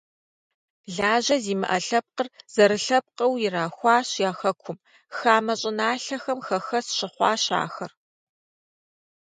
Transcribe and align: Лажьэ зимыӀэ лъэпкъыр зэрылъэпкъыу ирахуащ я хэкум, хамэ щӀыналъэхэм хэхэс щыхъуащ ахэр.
Лажьэ 0.95 1.37
зимыӀэ 1.43 1.77
лъэпкъыр 1.85 2.27
зэрылъэпкъыу 2.53 3.33
ирахуащ 3.45 4.09
я 4.29 4.31
хэкум, 4.39 4.77
хамэ 5.17 5.53
щӀыналъэхэм 5.59 6.39
хэхэс 6.47 6.87
щыхъуащ 6.97 7.43
ахэр. 7.65 7.91